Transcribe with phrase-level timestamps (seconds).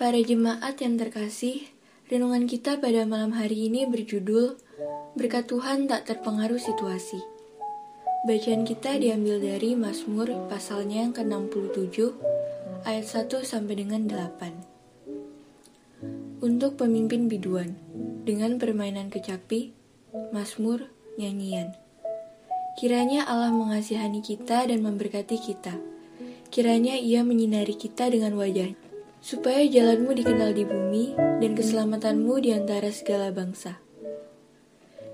[0.00, 1.68] Para jemaat yang terkasih,
[2.08, 4.56] renungan kita pada malam hari ini berjudul
[5.12, 7.20] Berkat Tuhan tak terpengaruh situasi.
[8.24, 12.16] Bacaan kita diambil dari Mazmur pasalnya yang ke-67
[12.88, 16.48] ayat 1 sampai dengan 8.
[16.48, 17.76] Untuk pemimpin biduan
[18.24, 19.76] dengan permainan kecapi,
[20.32, 20.88] Mazmur,
[21.20, 21.76] nyanyian.
[22.80, 25.76] Kiranya Allah mengasihani kita dan memberkati kita.
[26.48, 28.89] Kiranya Ia menyinari kita dengan wajahnya
[29.20, 33.76] supaya jalanmu dikenal di bumi dan keselamatanmu di antara segala bangsa.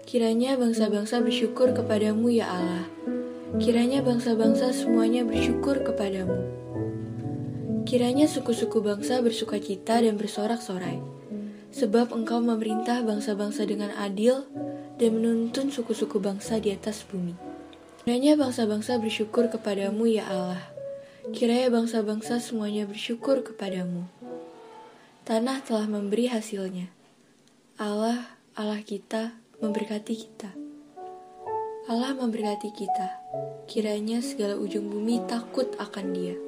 [0.06, 2.87] Kiranya bangsa-bangsa bersyukur kepadamu ya Allah.
[3.59, 6.46] Kiranya bangsa-bangsa semuanya bersyukur kepadamu.
[7.82, 11.02] Kiranya suku-suku bangsa bersuka cita dan bersorak-sorai.
[11.74, 14.46] Sebab engkau memerintah bangsa-bangsa dengan adil
[15.02, 17.34] dan menuntun suku-suku bangsa di atas bumi.
[18.07, 20.76] Kiranya bangsa-bangsa bersyukur kepadamu ya Allah
[21.35, 24.07] Kiranya bangsa-bangsa semuanya bersyukur kepadamu.
[25.27, 26.87] Tanah telah memberi hasilnya.
[27.82, 30.54] Allah, Allah kita, memberkati kita.
[31.91, 33.09] Allah memberkati kita.
[33.66, 36.38] Kiranya segala ujung bumi takut akan dia.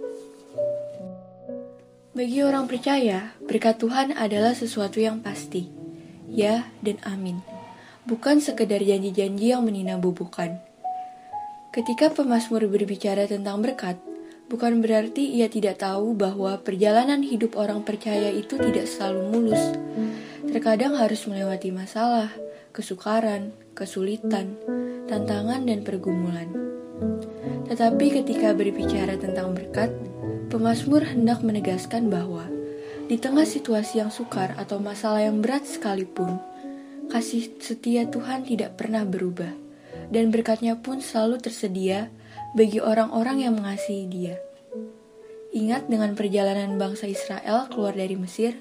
[2.14, 5.66] Bagi orang percaya, berkat Tuhan adalah sesuatu yang pasti.
[6.30, 7.42] Ya dan amin.
[8.06, 10.62] Bukan sekedar janji-janji yang meninabubukan.
[11.74, 14.07] Ketika pemazmur berbicara tentang berkat,
[14.48, 19.64] bukan berarti ia tidak tahu bahwa perjalanan hidup orang percaya itu tidak selalu mulus.
[20.48, 22.32] Terkadang harus melewati masalah,
[22.72, 24.56] kesukaran, kesulitan,
[25.06, 26.48] tantangan, dan pergumulan.
[27.68, 29.92] Tetapi ketika berbicara tentang berkat,
[30.48, 32.48] pemazmur hendak menegaskan bahwa
[33.08, 36.40] di tengah situasi yang sukar atau masalah yang berat sekalipun,
[37.12, 39.52] kasih setia Tuhan tidak pernah berubah,
[40.08, 42.12] dan berkatnya pun selalu tersedia
[42.58, 44.34] bagi orang-orang yang mengasihi Dia.
[45.54, 48.58] Ingat dengan perjalanan bangsa Israel keluar dari Mesir?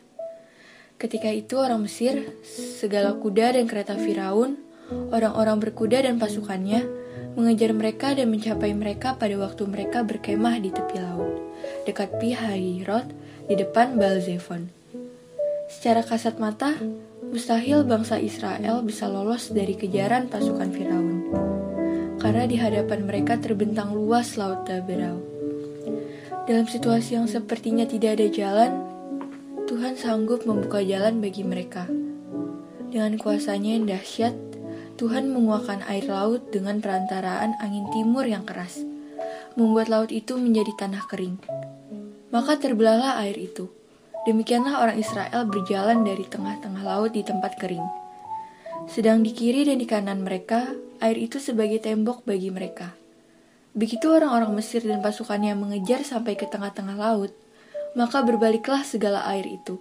[1.01, 2.29] Ketika itu orang Mesir,
[2.77, 4.61] segala kuda dan kereta Firaun,
[5.09, 6.85] orang-orang berkuda dan pasukannya
[7.33, 11.33] mengejar mereka dan mencapai mereka pada waktu mereka berkemah di tepi laut,
[11.89, 13.09] dekat Pihahirot
[13.49, 14.69] di depan Balzefon.
[15.73, 16.77] Secara kasat mata,
[17.33, 21.17] mustahil bangsa Israel bisa lolos dari kejaran pasukan Firaun
[22.17, 25.21] karena di hadapan mereka terbentang luas laut Daberau.
[26.49, 28.71] Dalam situasi yang sepertinya tidak ada jalan,
[29.67, 31.85] Tuhan sanggup membuka jalan bagi mereka.
[32.87, 34.33] Dengan kuasanya yang dahsyat,
[34.97, 38.81] Tuhan menguakkan air laut dengan perantaraan angin timur yang keras,
[39.53, 41.37] membuat laut itu menjadi tanah kering.
[42.33, 43.69] Maka terbelahlah air itu.
[44.25, 48.06] Demikianlah orang Israel berjalan dari tengah-tengah laut di tempat kering.
[48.87, 50.71] Sedang di kiri dan di kanan mereka
[51.03, 52.95] air itu sebagai tembok bagi mereka.
[53.75, 57.35] Begitu orang-orang Mesir dan pasukannya mengejar sampai ke tengah-tengah laut,
[57.99, 59.77] maka berbaliklah segala air itu,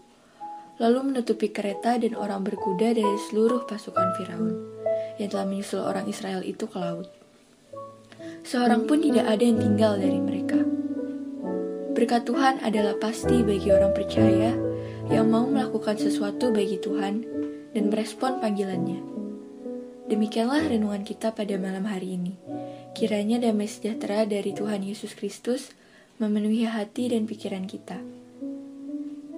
[0.82, 4.52] lalu menutupi kereta dan orang berkuda dari seluruh pasukan Firaun
[5.16, 7.08] yang telah menyusul orang Israel itu ke laut.
[8.42, 10.60] Seorang pun tidak ada yang tinggal dari mereka.
[11.96, 14.52] Berkat Tuhan adalah pasti bagi orang percaya
[15.08, 17.24] yang mau melakukan sesuatu bagi Tuhan
[17.76, 19.04] dan merespon panggilannya.
[20.08, 22.32] Demikianlah renungan kita pada malam hari ini.
[22.96, 25.76] Kiranya damai sejahtera dari Tuhan Yesus Kristus
[26.16, 28.00] memenuhi hati dan pikiran kita.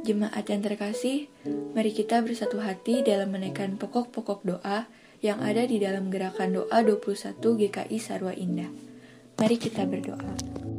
[0.06, 1.26] Jemaat yang terkasih,
[1.74, 4.86] mari kita bersatu hati dalam menaikkan pokok-pokok doa
[5.18, 8.70] yang ada di dalam gerakan doa 21 GKI Sarwa Indah.
[9.34, 10.77] Mari kita berdoa.